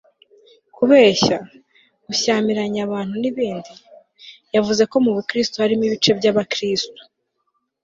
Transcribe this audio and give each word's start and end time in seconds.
kubeshya, 0.75 1.37
gushyamiranya 2.05 2.79
abantu 2.87 3.13
n'ibindi.yavuze 3.21 4.83
ko 4.91 4.95
mu 5.05 5.11
bukristu 5.17 5.55
harimo 5.63 5.83
ibice 5.87 6.11
by'abakristu 6.19 7.01